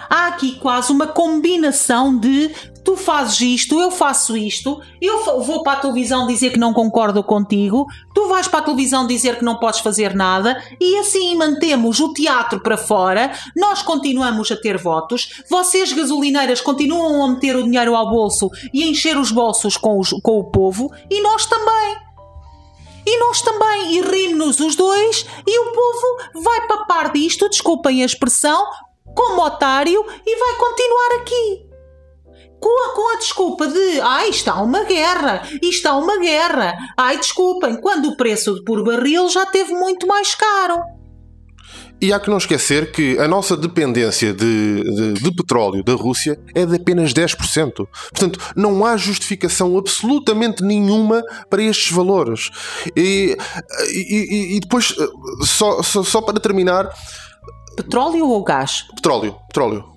Há 0.10 0.28
aqui 0.28 0.56
quase 0.56 0.92
uma 0.92 1.08
combinação 1.08 2.18
de 2.18 2.52
tu 2.88 2.96
fazes 2.96 3.42
isto, 3.42 3.82
eu 3.82 3.92
faço 3.92 4.38
isto, 4.38 4.82
eu 5.02 5.44
vou 5.44 5.62
para 5.62 5.74
a 5.74 5.82
televisão 5.82 6.26
dizer 6.26 6.52
que 6.52 6.58
não 6.58 6.74
concordo 6.74 7.22
contigo, 7.22 7.86
tu 8.16 8.30
vais 8.30 8.48
para 8.48 8.60
a 8.60 8.62
televisão 8.62 9.06
dizer 9.06 9.38
que 9.38 9.44
não 9.44 9.58
podes 9.58 9.82
fazer 9.82 10.16
nada 10.16 10.58
e 10.80 10.98
assim 10.98 11.36
mantemos 11.36 12.00
o 12.00 12.14
teatro 12.14 12.62
para 12.62 12.78
fora, 12.78 13.34
nós 13.58 13.82
continuamos 13.82 14.50
a 14.54 14.56
ter 14.56 14.78
votos, 14.78 15.44
vocês 15.50 15.92
gasolineiras 15.92 16.62
continuam 16.62 17.26
a 17.26 17.28
meter 17.28 17.58
o 17.58 17.64
dinheiro 17.64 17.94
ao 17.94 18.10
bolso 18.10 18.50
e 18.74 18.82
a 18.82 18.88
encher 18.88 19.18
os 19.18 19.34
bolsos 19.34 19.76
com, 19.76 20.00
os, 20.00 20.12
com 20.24 20.40
o 20.40 20.46
povo 20.46 20.90
e 21.12 21.22
nós 21.22 21.46
também. 21.46 21.98
E 23.06 23.20
nós 23.20 23.42
também, 23.42 23.96
e 23.96 24.02
rimos-nos 24.02 24.60
os 24.62 24.76
dois, 24.78 25.26
e 25.46 25.60
o 25.60 25.72
povo 25.74 26.42
vai 26.42 26.68
papar 26.68 27.12
disto, 27.12 27.50
desculpem 27.50 28.02
a 28.02 28.06
expressão, 28.06 28.66
como 29.14 29.46
otário 29.46 30.06
e 30.26 30.36
vai 30.38 30.56
continuar 30.56 31.22
aqui 31.22 31.67
com 32.60 32.90
a, 32.90 32.96
com 32.96 33.16
a 33.16 33.20
desculpa 33.20 33.68
de 33.68 34.02
ai, 34.02 34.30
está 34.30 34.62
uma 34.62 34.84
guerra, 34.84 35.48
está 35.62 35.96
uma 35.96 36.18
guerra. 36.20 36.74
Ai, 36.98 37.18
desculpem, 37.18 37.80
quando 37.80 38.10
o 38.10 38.18
preço 38.18 38.64
por 38.64 38.84
barril 38.84 39.30
já 39.30 39.46
teve 39.46 39.74
muito 39.74 40.08
mais 40.08 40.34
caro. 40.36 40.82
E 42.00 42.14
há 42.14 42.20
que 42.20 42.30
não 42.30 42.38
esquecer 42.38 42.92
que 42.92 43.18
a 43.18 43.28
nossa 43.28 43.58
dependência 43.58 44.32
de, 44.32 44.84
de, 44.84 45.14
de, 45.14 45.32
petróleo 45.32 45.84
da 45.84 45.96
Rússia 45.96 46.40
é 46.54 46.64
de 46.64 46.76
apenas 46.76 47.12
10%. 47.12 47.74
Portanto, 47.74 48.40
não 48.56 48.86
há 48.86 48.96
justificação 48.98 49.76
absolutamente 49.76 50.64
nenhuma 50.64 51.24
para 51.50 51.64
estes 51.64 51.92
valores. 51.92 52.52
E, 52.96 53.36
e, 53.90 54.58
e 54.58 54.60
depois, 54.60 54.94
só, 55.44 55.82
só, 55.82 56.04
só, 56.04 56.22
para 56.22 56.40
terminar. 56.40 56.88
Petróleo 57.76 58.28
ou 58.28 58.44
gás? 58.44 58.84
Petróleo, 58.96 59.36
petróleo. 59.48 59.97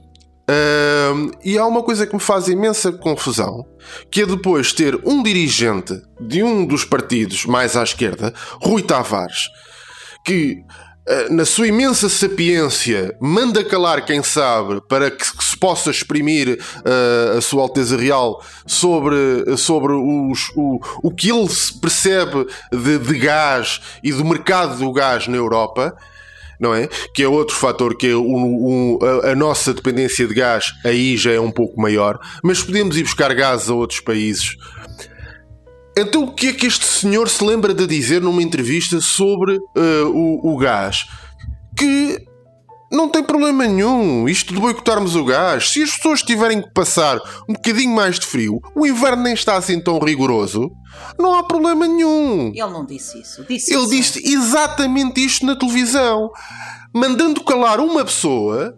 Uh, 0.50 1.30
e 1.44 1.56
há 1.56 1.64
uma 1.64 1.82
coisa 1.82 2.04
que 2.04 2.14
me 2.14 2.20
faz 2.20 2.48
imensa 2.48 2.90
confusão, 2.90 3.64
que 4.10 4.22
é 4.22 4.26
depois 4.26 4.72
ter 4.72 4.98
um 5.04 5.22
dirigente 5.22 6.02
de 6.20 6.42
um 6.42 6.66
dos 6.66 6.84
partidos 6.84 7.46
mais 7.46 7.76
à 7.76 7.84
esquerda, 7.84 8.34
Rui 8.60 8.82
Tavares, 8.82 9.44
que 10.24 10.64
eh, 11.06 11.28
na 11.28 11.44
sua 11.44 11.66
imensa 11.66 12.08
sapiência, 12.08 13.16
manda 13.20 13.64
calar 13.64 14.04
quem 14.04 14.22
sabe 14.22 14.80
para 14.88 15.10
que 15.10 15.24
se 15.24 15.56
possa 15.56 15.90
exprimir 15.90 16.58
uh, 16.58 17.38
a 17.38 17.40
Sua 17.40 17.62
Alteza 17.62 17.96
Real 17.96 18.40
sobre, 18.66 19.56
sobre 19.56 19.92
os, 19.92 20.50
o, 20.54 20.78
o 21.02 21.10
que 21.10 21.30
ele 21.30 21.48
percebe 21.80 22.46
de, 22.70 22.98
de 22.98 23.18
gás 23.18 23.80
e 24.04 24.12
do 24.12 24.24
mercado 24.24 24.78
do 24.78 24.92
gás 24.92 25.26
na 25.26 25.36
Europa 25.36 25.96
não 26.60 26.74
é? 26.74 26.88
Que 27.14 27.22
é 27.22 27.28
outro 27.28 27.56
fator 27.56 27.96
que 27.96 28.08
é 28.08 28.14
o, 28.14 28.22
o, 28.22 28.98
a, 29.02 29.30
a, 29.30 29.34
nossa 29.34 29.72
dependência 29.72 30.26
de 30.26 30.34
gás 30.34 30.66
aí 30.84 31.16
já 31.16 31.32
é 31.32 31.40
um 31.40 31.50
pouco 31.50 31.80
maior, 31.80 32.18
mas 32.42 32.62
podemos 32.62 32.96
ir 32.96 33.02
buscar 33.02 33.32
gás 33.34 33.70
a 33.70 33.74
outros 33.74 34.00
países 34.00 34.56
então, 35.98 36.24
o 36.24 36.32
que 36.32 36.48
é 36.48 36.52
que 36.52 36.66
este 36.66 36.84
senhor 36.86 37.28
se 37.28 37.44
lembra 37.44 37.74
de 37.74 37.86
dizer 37.86 38.22
numa 38.22 38.42
entrevista 38.42 39.00
sobre 39.00 39.56
uh, 39.56 40.06
o, 40.06 40.54
o 40.54 40.56
gás? 40.56 41.04
Que 41.76 42.16
não 42.90 43.08
tem 43.08 43.22
problema 43.22 43.66
nenhum 43.66 44.28
isto 44.28 44.52
de 44.52 44.60
boicotarmos 44.60 45.14
o 45.14 45.24
gás. 45.24 45.70
Se 45.70 45.82
as 45.82 45.94
pessoas 45.94 46.22
tiverem 46.22 46.60
que 46.60 46.72
passar 46.72 47.18
um 47.48 47.54
bocadinho 47.54 47.94
mais 47.94 48.18
de 48.18 48.26
frio, 48.26 48.60
o 48.74 48.86
inverno 48.86 49.22
nem 49.22 49.34
está 49.34 49.56
assim 49.56 49.80
tão 49.80 49.98
rigoroso, 49.98 50.70
não 51.18 51.34
há 51.34 51.42
problema 51.42 51.86
nenhum. 51.86 52.48
Ele 52.48 52.72
não 52.72 52.84
disse 52.84 53.20
isso. 53.20 53.44
Disse 53.48 53.72
Ele 53.72 53.82
isso. 53.82 53.90
disse 53.90 54.34
exatamente 54.34 55.24
isto 55.24 55.46
na 55.46 55.56
televisão, 55.56 56.30
mandando 56.92 57.44
calar 57.44 57.80
uma 57.80 58.04
pessoa 58.04 58.74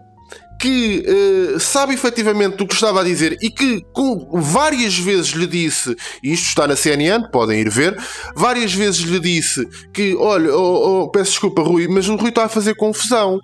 que 0.62 1.04
uh, 1.04 1.58
sabe 1.58 1.92
efetivamente 1.92 2.56
do 2.56 2.68
que 2.68 2.74
estava 2.74 3.00
a 3.00 3.04
dizer 3.04 3.36
e 3.42 3.50
que 3.50 3.84
com, 3.92 4.28
várias 4.40 4.96
vezes 4.96 5.30
lhe 5.30 5.46
disse, 5.46 5.96
e 6.22 6.32
isto 6.32 6.46
está 6.46 6.68
na 6.68 6.76
CNN, 6.76 7.28
podem 7.32 7.58
ir 7.58 7.68
ver, 7.68 8.00
várias 8.36 8.72
vezes 8.72 9.00
lhe 9.00 9.18
disse 9.18 9.66
que, 9.92 10.14
olha, 10.14 10.54
oh, 10.56 11.02
oh, 11.02 11.10
peço 11.10 11.32
desculpa, 11.32 11.62
Rui, 11.62 11.88
mas 11.88 12.08
o 12.08 12.14
Rui 12.14 12.28
está 12.28 12.44
a 12.44 12.48
fazer 12.48 12.76
confusão. 12.76 13.40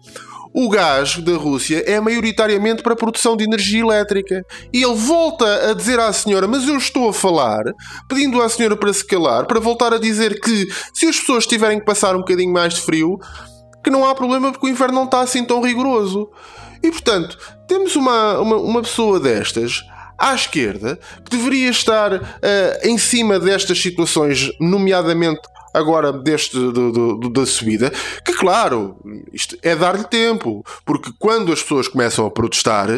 O 0.61 0.69
gás 0.69 1.19
da 1.19 1.37
Rússia 1.37 1.85
é 1.87 2.01
maioritariamente 2.01 2.83
para 2.83 2.93
a 2.93 2.97
produção 2.97 3.37
de 3.37 3.45
energia 3.45 3.81
elétrica. 3.81 4.45
E 4.73 4.83
ele 4.83 4.97
volta 4.97 5.71
a 5.71 5.73
dizer 5.73 6.01
à 6.01 6.13
senhora: 6.13 6.49
Mas 6.49 6.67
eu 6.67 6.77
estou 6.77 7.09
a 7.09 7.15
falar, 7.15 7.63
pedindo 8.09 8.43
à 8.43 8.49
senhora 8.49 8.77
para 8.77 8.93
se 8.93 9.07
calar, 9.07 9.47
para 9.47 9.61
voltar 9.61 9.95
a 9.95 9.99
dizer 9.99 10.41
que 10.41 10.67
se 10.93 11.07
as 11.07 11.17
pessoas 11.21 11.47
tiverem 11.47 11.79
que 11.79 11.87
passar 11.87 12.17
um 12.17 12.19
bocadinho 12.19 12.53
mais 12.53 12.75
de 12.75 12.81
frio, 12.81 13.21
que 13.85 13.89
não 13.89 14.05
há 14.05 14.13
problema 14.17 14.51
porque 14.51 14.67
o 14.67 14.69
inverno 14.69 14.97
não 14.97 15.05
está 15.05 15.21
assim 15.21 15.45
tão 15.45 15.63
rigoroso. 15.63 16.29
E 16.83 16.91
portanto, 16.91 17.39
temos 17.69 17.95
uma, 17.95 18.41
uma, 18.41 18.57
uma 18.57 18.83
pessoa 18.83 19.21
destas 19.21 19.85
à 20.19 20.35
esquerda 20.35 20.99
que 21.25 21.37
deveria 21.37 21.71
estar 21.71 22.15
uh, 22.15 22.21
em 22.83 22.99
cima 22.99 23.39
destas 23.39 23.81
situações, 23.81 24.51
nomeadamente 24.59 25.43
agora 25.73 26.13
deste 26.13 26.59
do, 26.59 27.17
do, 27.17 27.29
da 27.31 27.47
subida, 27.47 27.93
que 28.25 28.33
claro, 28.33 28.97
isto 29.33 29.57
é 29.63 29.75
dar-lhe 29.75 30.05
tempo, 30.05 30.65
porque 30.85 31.11
quando 31.19 31.53
as 31.53 31.63
pessoas 31.63 31.89
começam 31.89 32.27
a 32.27 32.31
protestar, 32.31 32.89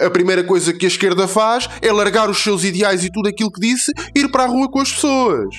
a 0.00 0.10
primeira 0.10 0.44
coisa 0.44 0.72
que 0.72 0.84
a 0.84 0.88
esquerda 0.88 1.28
faz 1.28 1.68
é 1.80 1.92
largar 1.92 2.28
os 2.30 2.42
seus 2.42 2.64
ideais 2.64 3.04
e 3.04 3.10
tudo 3.10 3.28
aquilo 3.28 3.50
que 3.50 3.60
disse, 3.60 3.92
ir 4.14 4.30
para 4.30 4.44
a 4.44 4.46
rua 4.46 4.70
com 4.70 4.80
as 4.80 4.92
pessoas. 4.92 5.54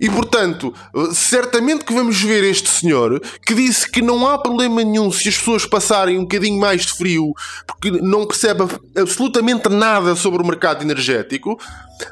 E 0.00 0.10
portanto, 0.10 0.74
certamente 1.12 1.84
que 1.84 1.94
vamos 1.94 2.20
ver 2.20 2.42
este 2.44 2.68
senhor 2.68 3.20
que 3.46 3.54
disse 3.54 3.88
que 3.88 4.02
não 4.02 4.26
há 4.26 4.36
problema 4.36 4.82
nenhum 4.82 5.10
se 5.10 5.28
as 5.28 5.38
pessoas 5.38 5.64
passarem 5.66 6.18
um 6.18 6.22
bocadinho 6.22 6.58
mais 6.58 6.84
de 6.84 6.92
frio, 6.92 7.32
porque 7.66 7.90
não 7.90 8.26
percebe 8.26 8.64
absolutamente 8.96 9.68
nada 9.68 10.16
sobre 10.16 10.42
o 10.42 10.46
mercado 10.46 10.82
energético. 10.82 11.56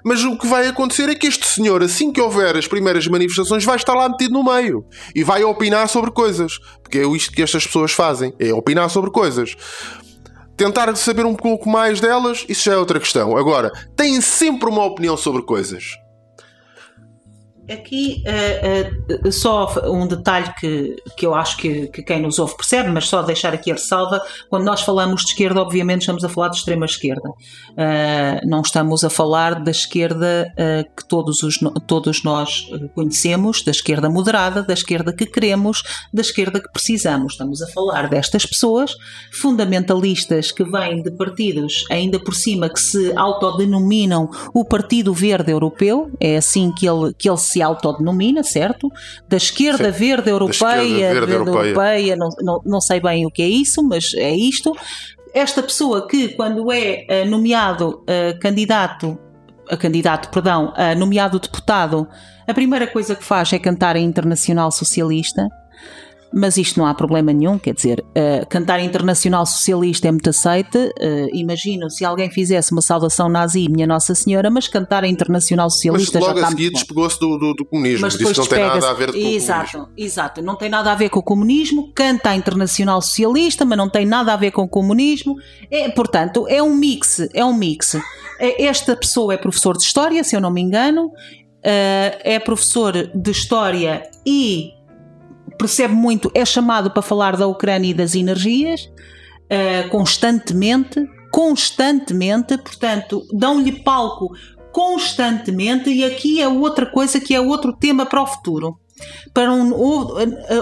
Mas 0.04 0.22
o 0.22 0.38
que 0.38 0.46
vai 0.46 0.68
acontecer 0.68 1.08
é 1.08 1.14
que 1.14 1.26
este 1.26 1.44
senhor, 1.44 1.82
assim 1.82 2.12
que 2.12 2.20
houver 2.20 2.56
as 2.56 2.68
primeiras 2.68 3.06
manifestações, 3.08 3.64
vai 3.64 3.76
estar 3.76 3.94
lá 3.94 4.08
metido 4.08 4.32
no 4.32 4.44
meio 4.44 4.84
e 5.14 5.24
vai 5.24 5.42
opinar 5.42 5.88
sobre 5.88 6.12
coisas. 6.12 6.58
Porque 6.82 6.98
é 6.98 7.06
isto 7.06 7.32
que 7.32 7.42
estas 7.42 7.66
pessoas 7.66 7.90
fazem: 7.90 8.32
é 8.38 8.54
opinar 8.54 8.88
sobre 8.90 9.10
coisas 9.10 9.56
tentar 10.54 10.94
saber 10.94 11.26
um 11.26 11.34
pouco 11.34 11.68
mais 11.68 12.00
delas, 12.00 12.44
isso 12.48 12.64
já 12.64 12.74
é 12.74 12.76
outra 12.76 13.00
questão. 13.00 13.36
Agora, 13.36 13.72
têm 13.96 14.20
sempre 14.20 14.68
uma 14.68 14.84
opinião 14.84 15.16
sobre 15.16 15.42
coisas. 15.42 15.96
Aqui 17.70 18.24
uh, 18.26 19.28
uh, 19.28 19.32
só 19.32 19.72
um 19.86 20.04
detalhe 20.04 20.52
que, 20.58 20.96
que 21.16 21.24
eu 21.24 21.32
acho 21.32 21.56
que, 21.56 21.86
que, 21.88 22.02
quem 22.02 22.20
nos 22.20 22.40
ouve 22.40 22.56
percebe, 22.56 22.90
mas 22.90 23.06
só 23.06 23.22
deixar 23.22 23.54
aqui 23.54 23.70
a 23.70 23.74
ressalva: 23.74 24.20
quando 24.50 24.64
nós 24.64 24.80
falamos 24.80 25.22
de 25.22 25.28
esquerda, 25.28 25.62
obviamente 25.62 26.00
estamos 26.00 26.24
a 26.24 26.28
falar 26.28 26.48
de 26.48 26.56
extrema 26.56 26.86
esquerda. 26.86 27.28
Uh, 27.28 28.44
não 28.48 28.62
estamos 28.62 29.04
a 29.04 29.10
falar 29.10 29.62
da 29.62 29.70
esquerda 29.70 30.52
que 30.96 31.06
todos, 31.06 31.42
os, 31.42 31.58
todos 31.86 32.24
nós 32.24 32.68
conhecemos, 32.94 33.62
da 33.62 33.70
esquerda 33.70 34.08
moderada, 34.10 34.62
da 34.62 34.74
esquerda 34.74 35.12
que 35.12 35.26
queremos, 35.26 35.82
da 36.12 36.20
esquerda 36.20 36.60
que 36.60 36.70
precisamos. 36.70 37.34
Estamos 37.34 37.62
a 37.62 37.66
falar 37.68 38.08
destas 38.08 38.44
pessoas 38.44 38.94
fundamentalistas 39.32 40.50
que 40.50 40.64
vêm 40.64 41.02
de 41.02 41.10
partidos, 41.12 41.84
ainda 41.90 42.18
por 42.18 42.34
cima, 42.34 42.68
que 42.68 42.80
se 42.80 43.12
autodenominam 43.16 44.28
o 44.52 44.64
Partido 44.64 45.14
Verde 45.14 45.52
Europeu, 45.52 46.10
é 46.20 46.36
assim 46.36 46.72
que 46.72 46.88
ele, 46.88 47.14
que 47.14 47.28
ele 47.28 47.38
se 47.38 47.51
se 47.52 47.62
autodenomina, 47.62 48.42
certo? 48.42 48.90
Da 49.28 49.36
esquerda 49.36 49.92
Sim. 49.92 49.98
verde 49.98 50.30
europeia, 50.30 50.82
esquerda 50.82 51.26
verde 51.26 51.32
europeia, 51.32 51.68
europeia 51.68 52.16
não, 52.16 52.28
não, 52.40 52.62
não 52.64 52.80
sei 52.80 53.00
bem 53.00 53.26
o 53.26 53.30
que 53.30 53.42
é 53.42 53.48
isso, 53.48 53.82
mas 53.82 54.12
é 54.14 54.30
isto. 54.30 54.74
Esta 55.34 55.62
pessoa 55.62 56.06
que, 56.06 56.28
quando 56.30 56.70
é 56.72 57.06
uh, 57.08 57.30
nomeado 57.30 58.02
uh, 58.02 58.38
candidato, 58.40 59.18
uh, 59.70 59.76
candidato, 59.78 60.28
perdão, 60.30 60.74
nomeado 60.98 61.38
deputado, 61.38 62.06
a 62.46 62.52
primeira 62.52 62.86
coisa 62.86 63.14
que 63.14 63.24
faz 63.24 63.52
é 63.52 63.58
cantar 63.58 63.96
a 63.96 63.98
Internacional 63.98 64.70
Socialista 64.70 65.48
mas 66.32 66.56
isto 66.56 66.78
não 66.78 66.86
há 66.86 66.94
problema 66.94 67.32
nenhum, 67.32 67.58
quer 67.58 67.74
dizer, 67.74 68.00
uh, 68.00 68.46
cantar 68.48 68.80
internacional 68.80 69.44
socialista 69.44 70.08
é 70.08 70.10
muito 70.10 70.30
aceite. 70.30 70.78
Uh, 70.78 71.28
imagino 71.32 71.90
se 71.90 72.04
alguém 72.04 72.30
fizesse 72.30 72.72
uma 72.72 72.82
saudação 72.82 73.28
nazi, 73.28 73.68
minha 73.68 73.86
Nossa 73.86 74.14
Senhora, 74.14 74.50
mas 74.50 74.68
cantar 74.68 75.04
internacional 75.04 75.70
socialista 75.70 76.18
mas 76.18 76.28
logo 76.28 76.40
já 76.40 76.46
está 76.46 76.48
a 76.48 76.56
seguir 76.56 76.70
despegou-se 76.70 77.18
do, 77.20 77.38
do, 77.38 77.54
do, 77.54 77.64
comunismo, 77.64 78.00
mas 78.02 78.16
depois 78.16 78.36
não 78.36 78.46
tem 78.46 78.58
nada 78.60 78.90
a 78.90 78.94
ver 78.94 79.12
com 79.12 79.18
exato, 79.18 79.68
o 79.68 79.70
comunismo. 79.72 79.92
Exato, 79.96 80.42
não 80.42 80.56
tem 80.56 80.68
nada 80.68 80.92
a 80.92 80.94
ver 80.94 81.08
com 81.08 81.20
o 81.20 81.22
comunismo, 81.22 81.92
canta 81.94 82.30
a 82.30 82.36
internacional 82.36 83.02
socialista, 83.02 83.64
mas 83.64 83.78
não 83.78 83.88
tem 83.88 84.06
nada 84.06 84.32
a 84.32 84.36
ver 84.36 84.50
com 84.50 84.62
o 84.62 84.68
comunismo. 84.68 85.36
É, 85.70 85.88
portanto, 85.90 86.46
é 86.48 86.62
um 86.62 86.74
mix, 86.74 87.20
é 87.34 87.44
um 87.44 87.54
mix. 87.54 87.94
É, 88.38 88.64
esta 88.64 88.96
pessoa 88.96 89.34
é 89.34 89.36
professor 89.36 89.76
de 89.76 89.84
História, 89.84 90.24
se 90.24 90.34
eu 90.34 90.40
não 90.40 90.50
me 90.50 90.60
engano, 90.60 91.06
uh, 91.06 91.12
é 91.62 92.38
professor 92.38 92.92
de 93.14 93.30
História 93.30 94.02
e 94.26 94.72
percebe 95.62 95.94
muito, 95.94 96.28
é 96.34 96.44
chamado 96.44 96.90
para 96.90 97.02
falar 97.02 97.36
da 97.36 97.46
Ucrânia 97.46 97.90
e 97.90 97.94
das 97.94 98.16
energias 98.16 98.80
uh, 98.82 99.88
constantemente, 99.90 101.00
constantemente, 101.30 102.58
portanto, 102.58 103.24
dão-lhe 103.32 103.70
palco 103.70 104.32
constantemente, 104.72 105.88
e 105.88 106.02
aqui 106.02 106.40
é 106.40 106.48
outra 106.48 106.84
coisa 106.86 107.20
que 107.20 107.32
é 107.32 107.40
outro 107.40 107.72
tema 107.76 108.04
para 108.04 108.22
o 108.22 108.26
futuro. 108.26 108.76
Para 109.32 109.52
um 109.52 109.72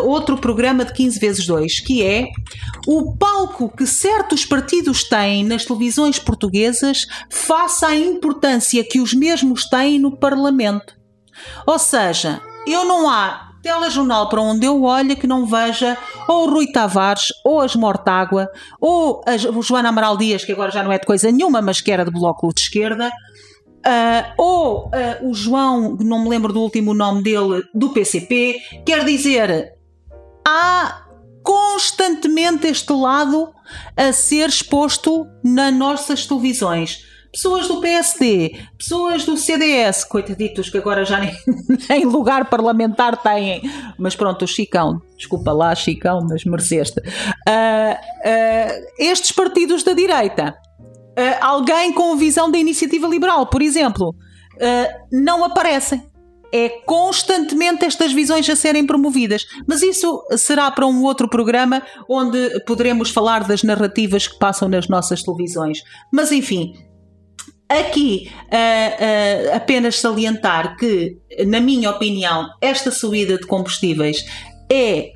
outro 0.04 0.36
programa 0.36 0.84
de 0.84 0.92
15 0.92 1.18
vezes 1.18 1.46
2, 1.46 1.80
que 1.80 2.02
é 2.02 2.26
o 2.86 3.16
palco 3.16 3.68
que 3.68 3.86
certos 3.86 4.44
partidos 4.44 5.04
têm 5.04 5.44
nas 5.44 5.64
televisões 5.64 6.18
portuguesas 6.18 7.06
face 7.28 7.84
à 7.84 7.94
importância 7.94 8.84
que 8.84 9.00
os 9.00 9.14
mesmos 9.14 9.68
têm 9.68 9.98
no 9.98 10.16
Parlamento. 10.16 10.94
Ou 11.66 11.78
seja, 11.78 12.40
eu 12.66 12.84
não 12.84 13.10
há 13.10 13.49
telejornal 13.62 14.28
para 14.28 14.40
onde 14.40 14.66
eu 14.66 14.82
olho 14.82 15.16
que 15.16 15.26
não 15.26 15.46
veja 15.46 15.96
ou 16.28 16.46
o 16.46 16.50
Rui 16.50 16.70
Tavares, 16.70 17.28
ou 17.44 17.60
as 17.60 17.74
Mortágua, 17.76 18.48
ou 18.80 19.22
a 19.26 19.36
Joana 19.36 19.88
Amaral 19.88 20.16
Dias, 20.16 20.44
que 20.44 20.52
agora 20.52 20.70
já 20.70 20.82
não 20.82 20.92
é 20.92 20.98
de 20.98 21.06
coisa 21.06 21.30
nenhuma, 21.30 21.60
mas 21.60 21.80
que 21.80 21.90
era 21.90 22.04
de 22.04 22.10
Bloco 22.10 22.52
de 22.54 22.60
Esquerda, 22.60 23.08
uh, 23.08 24.32
ou 24.36 24.86
uh, 24.86 25.28
o 25.28 25.34
João, 25.34 25.96
não 26.00 26.22
me 26.22 26.28
lembro 26.28 26.52
do 26.52 26.60
último 26.60 26.94
nome 26.94 27.22
dele, 27.22 27.62
do 27.74 27.90
PCP. 27.90 28.56
Quer 28.84 29.04
dizer, 29.04 29.74
há 30.46 31.06
constantemente 31.42 32.66
este 32.66 32.92
lado 32.92 33.52
a 33.96 34.12
ser 34.12 34.48
exposto 34.48 35.26
nas 35.42 35.72
nossas 35.72 36.26
televisões. 36.26 37.09
Pessoas 37.32 37.68
do 37.68 37.80
PSD, 37.80 38.58
pessoas 38.76 39.24
do 39.24 39.36
CDS, 39.36 40.04
coitaditos 40.04 40.68
que 40.68 40.78
agora 40.78 41.04
já 41.04 41.20
nem, 41.20 41.32
nem 41.88 42.04
lugar 42.04 42.48
parlamentar 42.50 43.16
têm, 43.22 43.62
mas 43.98 44.16
pronto, 44.16 44.44
o 44.44 44.48
Chicão, 44.48 45.00
desculpa 45.16 45.52
lá, 45.52 45.74
Chicão, 45.74 46.26
mas 46.28 46.44
mereceste. 46.44 47.00
Uh, 47.00 47.94
uh, 47.94 48.86
estes 48.98 49.32
partidos 49.32 49.82
da 49.82 49.92
direita, 49.92 50.56
uh, 50.80 51.44
alguém 51.44 51.92
com 51.92 52.16
visão 52.16 52.50
da 52.50 52.58
iniciativa 52.58 53.06
liberal, 53.06 53.46
por 53.46 53.62
exemplo, 53.62 54.14
não 55.10 55.42
aparecem 55.42 56.02
é 56.52 56.68
constantemente 56.84 57.84
estas 57.84 58.12
visões 58.12 58.48
a 58.50 58.56
serem 58.56 58.84
promovidas. 58.84 59.46
Mas 59.66 59.82
isso 59.82 60.22
será 60.36 60.70
para 60.70 60.86
um 60.86 61.02
outro 61.02 61.28
programa 61.28 61.82
onde 62.08 62.60
poderemos 62.66 63.10
falar 63.10 63.44
das 63.44 63.62
narrativas 63.62 64.26
que 64.26 64.38
passam 64.38 64.68
nas 64.68 64.88
nossas 64.88 65.22
televisões. 65.22 65.82
Mas 66.12 66.32
enfim. 66.32 66.74
Aqui, 67.70 68.28
uh, 68.28 69.52
uh, 69.52 69.54
apenas 69.54 70.00
salientar 70.00 70.76
que, 70.76 71.16
na 71.46 71.60
minha 71.60 71.88
opinião, 71.88 72.50
esta 72.60 72.90
subida 72.90 73.38
de 73.38 73.46
combustíveis 73.46 74.26
é 74.68 75.12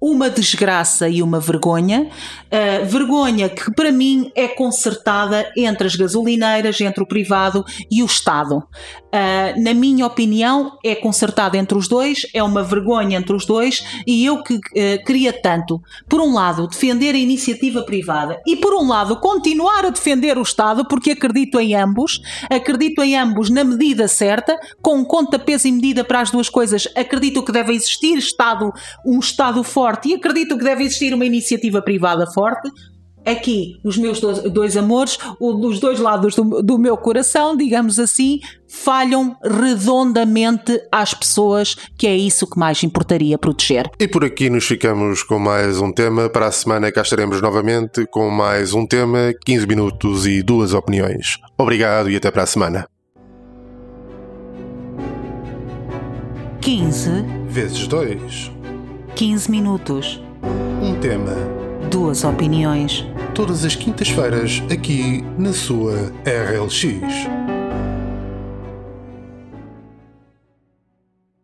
uma 0.00 0.30
desgraça 0.30 1.08
e 1.08 1.22
uma 1.22 1.40
vergonha. 1.40 2.08
Uh, 2.46 2.86
vergonha 2.86 3.48
que, 3.48 3.70
para 3.72 3.92
mim, 3.92 4.30
é 4.34 4.48
consertada 4.48 5.50
entre 5.56 5.86
as 5.86 5.94
gasolineiras, 5.94 6.80
entre 6.80 7.02
o 7.02 7.06
privado 7.06 7.64
e 7.90 8.02
o 8.02 8.06
Estado. 8.06 8.58
Uh, 8.58 9.62
na 9.62 9.74
minha 9.74 10.06
opinião, 10.06 10.78
é 10.84 10.94
consertada 10.94 11.56
entre 11.56 11.76
os 11.76 11.88
dois, 11.88 12.20
é 12.32 12.42
uma 12.42 12.62
vergonha 12.62 13.18
entre 13.18 13.34
os 13.34 13.44
dois, 13.44 13.84
e 14.06 14.24
eu 14.24 14.42
que 14.42 14.54
uh, 14.54 15.04
queria 15.04 15.32
tanto, 15.32 15.80
por 16.08 16.20
um 16.20 16.34
lado, 16.34 16.66
defender 16.68 17.14
a 17.14 17.18
iniciativa 17.18 17.82
privada 17.82 18.40
e, 18.46 18.56
por 18.56 18.74
um 18.74 18.86
lado, 18.86 19.16
continuar 19.20 19.84
a 19.84 19.90
defender 19.90 20.38
o 20.38 20.42
Estado, 20.42 20.86
porque 20.86 21.10
acredito 21.10 21.58
em 21.60 21.74
ambos, 21.74 22.20
acredito 22.50 23.02
em 23.02 23.16
ambos 23.16 23.50
na 23.50 23.64
medida 23.64 24.08
certa, 24.08 24.58
com 24.80 25.04
conta, 25.04 25.38
peso 25.38 25.68
e 25.68 25.72
medida 25.72 26.04
para 26.04 26.20
as 26.20 26.30
duas 26.30 26.48
coisas. 26.48 26.88
Acredito 26.96 27.42
que 27.42 27.52
deve 27.52 27.72
existir 27.72 28.16
Estado, 28.16 28.72
um 29.04 29.18
Estado 29.18 29.62
forte, 29.88 30.08
e 30.08 30.14
acredito 30.14 30.58
que 30.58 30.64
deve 30.64 30.84
existir 30.84 31.14
uma 31.14 31.24
iniciativa 31.24 31.80
privada 31.80 32.26
forte 32.26 32.70
aqui 33.26 33.78
os 33.84 33.98
meus 33.98 34.20
dois, 34.20 34.38
dois 34.44 34.76
amores, 34.76 35.18
os 35.38 35.78
dois 35.78 35.98
lados 35.98 36.34
do, 36.34 36.62
do, 36.62 36.78
meu 36.78 36.96
coração, 36.96 37.54
digamos 37.54 37.98
assim, 37.98 38.40
falham 38.66 39.36
redondamente 39.42 40.80
às 40.90 41.12
pessoas, 41.12 41.76
que 41.98 42.06
é 42.06 42.16
isso 42.16 42.46
que 42.46 42.58
mais 42.58 42.82
importaria 42.82 43.36
proteger. 43.36 43.90
E 44.00 44.08
por 44.08 44.24
aqui 44.24 44.48
nos 44.48 44.64
ficamos 44.64 45.22
com 45.22 45.38
mais 45.38 45.78
um 45.78 45.92
tema. 45.92 46.30
Para 46.30 46.46
a 46.46 46.52
semana 46.52 46.90
cá 46.90 47.02
estaremos 47.02 47.42
novamente 47.42 48.06
com 48.06 48.30
mais 48.30 48.72
um 48.72 48.86
tema, 48.86 49.34
15 49.44 49.66
minutos 49.66 50.26
e 50.26 50.42
duas 50.42 50.72
opiniões. 50.72 51.38
Obrigado 51.58 52.10
e 52.10 52.16
até 52.16 52.30
para 52.30 52.44
a 52.44 52.46
semana. 52.46 52.88
15 56.60 57.10
vezes 57.48 57.86
2 57.86 58.57
15 59.14 59.50
minutos. 59.50 60.22
Um 60.82 60.94
tema. 61.00 61.34
Duas 61.90 62.24
opiniões 62.24 63.06
todas 63.38 63.64
as 63.64 63.76
quintas-feiras 63.76 64.60
aqui 64.68 65.24
na 65.38 65.52
sua 65.52 66.12
RLX. 66.26 67.47